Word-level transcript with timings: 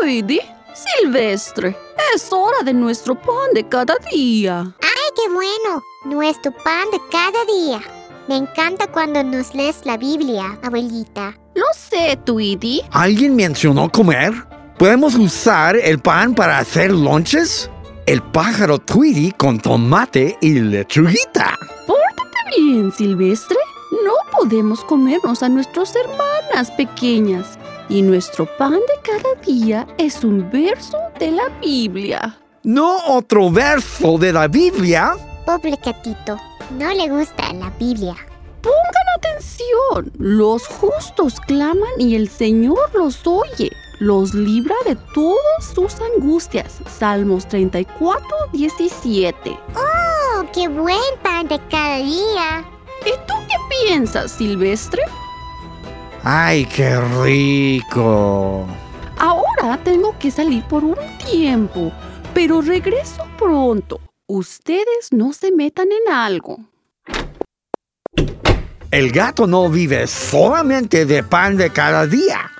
Tweety, 0.00 0.40
Silvestre, 0.74 1.76
es 2.14 2.32
hora 2.32 2.62
de 2.64 2.72
nuestro 2.72 3.14
pan 3.14 3.52
de 3.54 3.66
cada 3.68 3.96
día. 4.12 4.60
¡Ay, 4.80 5.12
qué 5.16 5.32
bueno! 5.32 5.82
Nuestro 6.04 6.52
pan 6.52 6.90
de 6.92 7.00
cada 7.10 7.44
día. 7.44 7.80
Me 8.28 8.36
encanta 8.36 8.86
cuando 8.86 9.22
nos 9.24 9.54
lees 9.54 9.84
la 9.84 9.96
Biblia, 9.96 10.58
abuelita. 10.62 11.36
Lo 11.54 11.64
sé, 11.74 12.16
Tweety. 12.24 12.82
¿Alguien 12.92 13.34
mencionó 13.34 13.90
comer? 13.90 14.32
¿Podemos 14.78 15.14
usar 15.16 15.76
el 15.76 15.98
pan 15.98 16.34
para 16.34 16.58
hacer 16.58 16.92
lonches? 16.92 17.70
El 18.06 18.22
pájaro 18.22 18.78
Tweety 18.78 19.32
con 19.32 19.58
tomate 19.58 20.38
y 20.40 20.60
lechuguita. 20.60 21.56
Pórtate 21.86 22.38
bien, 22.56 22.92
Silvestre. 22.92 23.58
No 24.04 24.12
podemos 24.30 24.84
comernos 24.84 25.42
a 25.42 25.48
nuestras 25.48 25.94
hermanas 25.96 26.70
pequeñas. 26.72 27.57
Y 27.90 28.02
nuestro 28.02 28.46
pan 28.58 28.72
de 28.74 29.00
cada 29.02 29.34
día 29.46 29.86
es 29.96 30.22
un 30.22 30.50
verso 30.50 30.98
de 31.18 31.30
la 31.30 31.48
Biblia. 31.60 32.38
¿No 32.62 32.98
otro 33.06 33.50
verso 33.50 34.18
de 34.18 34.30
la 34.30 34.46
Biblia? 34.46 35.16
Pobre 35.46 35.78
gatito, 35.82 36.36
no 36.78 36.92
le 36.92 37.08
gusta 37.08 37.50
la 37.54 37.70
Biblia. 37.78 38.14
Pongan 38.60 39.08
atención. 39.16 40.12
Los 40.18 40.66
justos 40.66 41.40
claman 41.40 41.88
y 41.98 42.14
el 42.14 42.28
Señor 42.28 42.90
los 42.94 43.26
oye. 43.26 43.70
Los 44.00 44.34
libra 44.34 44.74
de 44.84 44.94
todas 45.14 45.64
sus 45.74 45.94
angustias. 46.14 46.80
Salmos 46.98 47.48
34, 47.48 48.22
17. 48.52 49.58
¡Oh, 49.74 50.44
qué 50.52 50.68
buen 50.68 50.98
pan 51.22 51.48
de 51.48 51.58
cada 51.70 51.96
día! 51.96 52.64
¿Y 53.06 53.12
tú 53.26 53.34
qué 53.48 53.86
piensas, 53.86 54.32
Silvestre? 54.32 55.02
¡Ay, 56.24 56.64
qué 56.66 57.00
rico! 57.22 58.66
Ahora 59.18 59.78
tengo 59.82 60.16
que 60.18 60.30
salir 60.30 60.62
por 60.64 60.84
un 60.84 60.96
tiempo, 61.30 61.92
pero 62.34 62.60
regreso 62.60 63.26
pronto. 63.36 64.00
Ustedes 64.26 65.12
no 65.12 65.32
se 65.32 65.52
metan 65.52 65.88
en 65.90 66.12
algo. 66.12 66.58
El 68.90 69.10
gato 69.12 69.46
no 69.46 69.68
vive 69.68 70.06
solamente 70.06 71.04
de 71.04 71.22
pan 71.22 71.56
de 71.56 71.70
cada 71.70 72.06
día. 72.06 72.50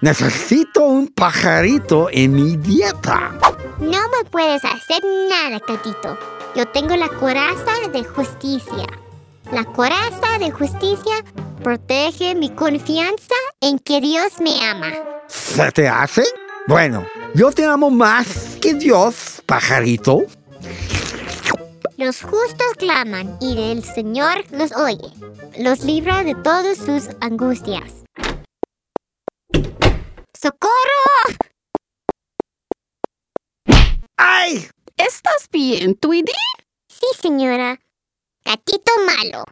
Necesito 0.00 0.84
un 0.84 1.08
pajarito 1.08 2.08
en 2.12 2.34
mi 2.34 2.56
dieta. 2.56 3.32
No 3.80 4.08
me 4.08 4.28
puedes 4.30 4.64
hacer 4.64 5.02
nada, 5.28 5.60
gatito. 5.66 6.18
Yo 6.54 6.66
tengo 6.66 6.94
la 6.94 7.08
coraza 7.08 7.88
de 7.92 8.04
justicia. 8.04 8.86
La 9.50 9.64
coraza 9.64 10.38
de 10.38 10.50
justicia 10.50 11.24
protege 11.58 12.34
mi 12.34 12.50
confianza 12.50 13.34
en 13.60 13.78
que 13.78 14.00
Dios 14.00 14.40
me 14.40 14.64
ama. 14.66 14.92
¿Se 15.26 15.70
te 15.72 15.88
hace? 15.88 16.24
Bueno, 16.66 17.06
yo 17.34 17.50
te 17.52 17.64
amo 17.64 17.90
más 17.90 18.56
que 18.60 18.74
Dios, 18.74 19.42
pajarito. 19.46 20.24
Los 21.96 22.22
justos 22.22 22.74
claman 22.76 23.36
y 23.40 23.72
el 23.72 23.82
Señor 23.82 24.44
los 24.52 24.72
oye. 24.76 25.10
Los 25.58 25.82
libra 25.82 26.22
de 26.22 26.34
todas 26.36 26.78
sus 26.78 27.08
angustias. 27.20 28.04
¡Socorro! 30.40 31.38
¡Ay! 34.16 34.68
¿Estás 34.96 35.48
bien, 35.50 35.96
Tweety? 35.96 36.32
Sí, 36.88 37.06
señora. 37.20 37.80
Gatito 38.44 38.92
malo. 39.04 39.44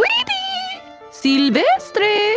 ¡Tweety! 0.00 0.82
¡Silvestre! 1.10 2.34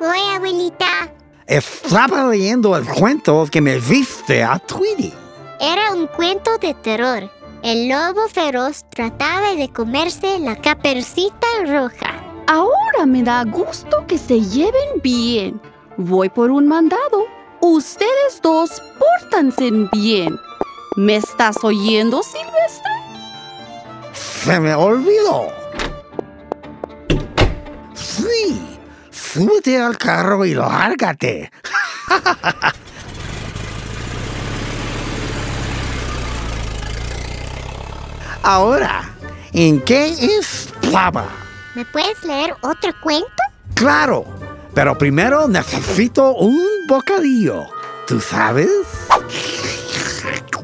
Voy, 0.00 0.18
abuelita. 0.34 1.12
Estaba 1.46 2.28
leyendo 2.28 2.74
el 2.74 2.86
cuento 2.86 3.46
que 3.50 3.60
me 3.60 3.78
viste 3.78 4.42
a 4.42 4.58
Tweety. 4.58 5.12
Era 5.60 5.92
un 5.92 6.06
cuento 6.06 6.56
de 6.58 6.72
terror. 6.74 7.30
El 7.62 7.88
lobo 7.88 8.28
feroz 8.28 8.86
trataba 8.88 9.54
de 9.54 9.68
comerse 9.68 10.38
la 10.38 10.56
capercita 10.56 11.46
roja. 11.66 12.14
Ahora 12.46 13.04
me 13.06 13.22
da 13.22 13.44
gusto 13.44 14.06
que 14.06 14.16
se 14.16 14.40
lleven 14.40 15.02
bien. 15.02 15.60
Voy 15.98 16.30
por 16.30 16.50
un 16.50 16.66
mandado. 16.66 17.26
Ustedes 17.60 18.40
dos 18.42 18.82
pórtanse 18.98 19.70
bien. 19.92 20.38
¿Me 20.96 21.16
estás 21.16 21.56
oyendo, 21.62 22.22
Silvestre? 22.22 22.92
Se 24.14 24.58
me 24.60 24.74
olvidó. 24.74 25.65
Sí, 28.28 28.78
súbete 29.10 29.80
al 29.80 29.96
carro 29.98 30.44
y 30.44 30.54
lárgate. 30.54 31.50
Ahora, 38.42 39.10
¿en 39.52 39.80
qué 39.82 40.06
estaba? 40.08 41.28
¿Me 41.74 41.84
puedes 41.84 42.22
leer 42.22 42.54
otro 42.62 42.92
cuento? 43.02 43.26
Claro, 43.74 44.24
pero 44.72 44.96
primero 44.96 45.48
necesito 45.48 46.32
un 46.34 46.86
bocadillo. 46.86 47.66
¿Tú 48.06 48.20
sabes? 48.20 48.70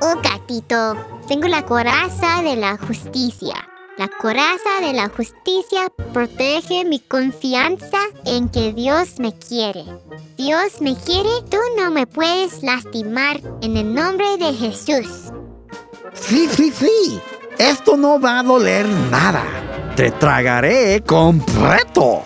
Oh, 0.01 0.15
gatito, 0.23 0.97
tengo 1.27 1.49
la 1.49 1.65
coraza 1.65 2.41
de 2.43 2.55
la 2.55 2.77
justicia. 2.79 3.57
La 3.99 4.09
coraza 4.09 4.81
de 4.81 4.95
la 4.95 5.11
justicia 5.11 5.87
protege 6.15 6.87
mi 6.87 6.99
confianza 6.99 7.99
en 8.25 8.49
que 8.49 8.73
Dios 8.73 9.19
me 9.19 9.39
quiere. 9.39 9.85
Dios 10.39 10.81
me 10.81 10.97
quiere, 10.97 11.29
tú 11.51 11.59
no 11.77 11.91
me 11.91 12.07
puedes 12.07 12.63
lastimar 12.63 13.39
en 13.61 13.77
el 13.77 13.93
nombre 13.93 14.39
de 14.39 14.55
Jesús. 14.55 15.31
Sí, 16.15 16.49
sí, 16.49 16.71
sí. 16.71 17.21
Esto 17.59 17.99
no 17.99 18.19
va 18.19 18.39
a 18.39 18.43
doler 18.43 18.89
nada. 18.89 19.45
Te 19.95 20.11
tragaré 20.11 21.03
completo. 21.07 22.23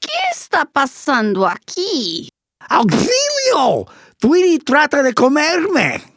¿Qué 0.00 0.18
está 0.32 0.64
pasando 0.64 1.46
aquí? 1.46 2.28
¡Auxilio! 2.68 3.86
Tweety 4.18 4.58
trata 4.58 5.02
de 5.04 5.14
comerme. 5.14 6.09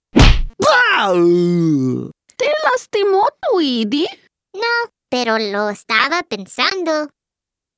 ¡Pau! 0.63 2.11
¿Te 2.37 2.45
lastimó, 2.63 3.27
Tweety? 3.41 4.07
No, 4.53 4.91
pero 5.09 5.37
lo 5.37 5.69
estaba 5.69 6.23
pensando. 6.23 7.09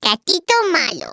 Gatito 0.01 0.53
malo. 0.71 1.11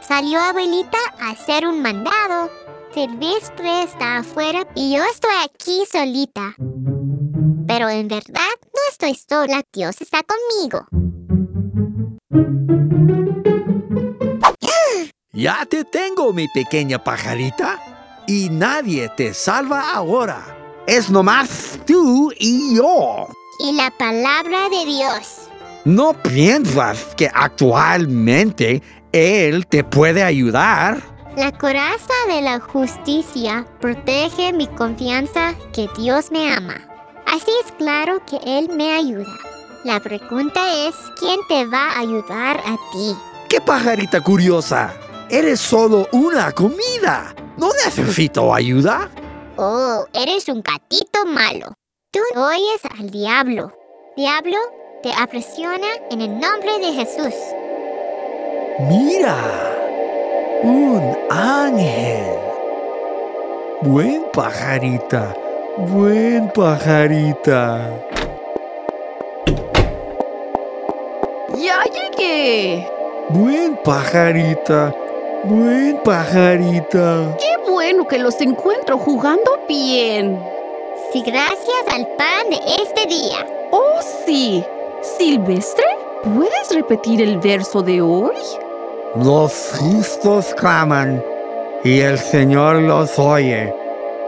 Salió 0.00 0.40
abuelita 0.40 0.98
a 1.20 1.30
hacer 1.30 1.66
un 1.66 1.82
mandado. 1.82 2.50
Silvestre 2.92 3.84
está 3.84 4.18
afuera 4.18 4.66
y 4.74 4.96
yo 4.96 5.04
estoy 5.04 5.30
aquí 5.44 5.84
solita. 5.90 6.54
Pero 7.66 7.88
en 7.88 8.08
verdad 8.08 8.54
no 8.62 8.80
estoy 8.90 9.14
sola, 9.14 9.62
Dios 9.72 10.00
está 10.00 10.22
conmigo. 10.22 10.86
Ya 15.34 15.64
te 15.64 15.84
tengo, 15.84 16.32
mi 16.32 16.46
pequeña 16.48 17.02
pajarita. 17.02 17.81
Y 18.26 18.48
nadie 18.50 19.08
te 19.16 19.34
salva 19.34 19.92
ahora. 19.92 20.42
Es 20.86 21.10
nomás 21.10 21.78
tú 21.86 22.32
y 22.38 22.76
yo. 22.76 23.28
Y 23.58 23.72
la 23.72 23.90
palabra 23.98 24.68
de 24.68 24.84
Dios. 24.86 25.48
¿No 25.84 26.12
piensas 26.14 27.14
que 27.16 27.28
actualmente 27.32 28.82
Él 29.12 29.66
te 29.66 29.82
puede 29.82 30.22
ayudar? 30.22 31.02
La 31.36 31.50
coraza 31.50 32.14
de 32.28 32.42
la 32.42 32.60
justicia 32.60 33.66
protege 33.80 34.52
mi 34.52 34.66
confianza 34.68 35.54
que 35.72 35.88
Dios 35.96 36.30
me 36.30 36.52
ama. 36.52 36.80
Así 37.26 37.50
es 37.64 37.72
claro 37.72 38.20
que 38.26 38.38
Él 38.44 38.68
me 38.76 38.94
ayuda. 38.94 39.32
La 39.84 39.98
pregunta 39.98 40.60
es, 40.86 40.94
¿quién 41.18 41.40
te 41.48 41.64
va 41.66 41.88
a 41.88 42.00
ayudar 42.00 42.58
a 42.58 42.76
ti? 42.92 43.16
¡Qué 43.48 43.60
pajarita 43.60 44.20
curiosa! 44.20 44.94
Eres 45.28 45.60
solo 45.60 46.06
una 46.12 46.52
comida. 46.52 47.34
No 47.62 47.68
necesito 47.84 48.52
ayuda. 48.52 49.08
Oh, 49.56 50.04
eres 50.12 50.48
un 50.48 50.62
gatito 50.62 51.24
malo. 51.24 51.74
Tú 52.10 52.18
oyes 52.34 52.80
al 52.98 53.08
diablo. 53.08 53.72
Diablo, 54.16 54.56
te 55.00 55.12
apresiona 55.12 55.86
en 56.10 56.22
el 56.22 56.40
nombre 56.40 56.80
de 56.80 56.92
Jesús. 56.92 57.32
Mira, 58.88 59.36
un 60.64 61.16
ángel. 61.30 62.36
Buen 63.82 64.24
pajarita, 64.32 65.32
buen 65.76 66.50
pajarita. 66.50 67.88
¡Ya 71.58 71.84
llegué! 71.84 72.90
Buen 73.28 73.76
pajarita, 73.84 74.92
buen 75.44 75.98
pajarita. 76.04 77.36
¡Qué 77.38 77.70
bueno 77.70 78.06
que 78.06 78.18
los 78.18 78.40
encuentro 78.40 78.98
jugando 78.98 79.50
bien! 79.68 80.42
Sí, 81.12 81.22
gracias 81.22 81.84
al 81.92 82.06
pan 82.16 82.50
de 82.50 82.60
este 82.82 83.06
día. 83.06 83.46
¡Oh, 83.70 84.00
sí! 84.24 84.64
¿Silvestre? 85.02 85.84
¿Puedes 86.22 86.74
repetir 86.74 87.20
el 87.20 87.38
verso 87.38 87.82
de 87.82 88.00
hoy? 88.00 88.36
Los 89.16 89.72
justos 89.78 90.54
claman 90.54 91.22
y 91.84 92.00
el 92.00 92.18
Señor 92.18 92.76
los 92.76 93.18
oye, 93.18 93.74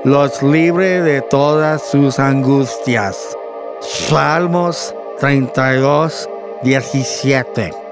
los 0.02 0.43
libre 0.43 1.00
de 1.00 1.22
todas 1.22 1.82
sus 1.82 2.19
angustias. 2.19 3.37
Salmos 3.81 4.94
32, 5.20 6.28
17. 6.62 7.84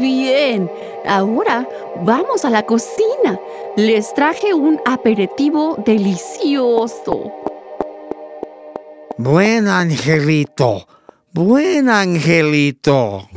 Bien. 0.00 0.70
Ahora 1.06 1.68
vamos 2.02 2.46
a 2.46 2.50
la 2.50 2.64
cocina. 2.64 3.38
Les 3.76 4.14
traje 4.14 4.54
un 4.54 4.80
aperitivo 4.86 5.76
delicioso. 5.84 7.30
Buen 9.18 9.68
angelito, 9.68 10.86
buen 11.32 11.90
angelito. 11.90 13.28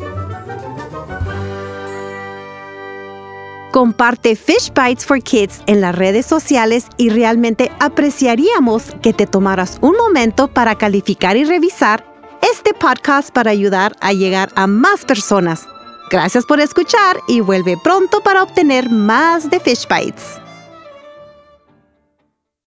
Comparte 3.73 4.37
Fish 4.37 4.71
Bites 4.73 5.05
for 5.05 5.21
Kids 5.21 5.61
en 5.65 5.81
las 5.81 5.93
redes 5.95 6.25
sociales 6.25 6.85
y 6.95 7.09
realmente 7.09 7.71
apreciaríamos 7.79 8.83
que 9.01 9.11
te 9.11 9.27
tomaras 9.27 9.79
un 9.81 9.97
momento 9.97 10.47
para 10.47 10.75
calificar 10.75 11.35
y 11.35 11.43
revisar 11.43 12.05
este 12.41 12.73
podcast 12.73 13.31
para 13.31 13.51
ayudar 13.51 13.95
a 13.99 14.13
llegar 14.13 14.49
a 14.55 14.67
más 14.67 15.03
personas. 15.05 15.67
Gracias 16.13 16.45
por 16.45 16.59
escuchar 16.59 17.17
y 17.27 17.39
vuelve 17.39 17.75
pronto 17.75 18.21
para 18.21 18.43
obtener 18.43 18.87
más 18.87 19.49
de 19.49 19.59
Fish 19.59 19.87
Bites. 19.87 20.42